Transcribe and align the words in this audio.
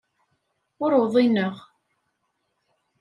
Ur 0.83 0.91
uḍineɣ. 1.01 1.55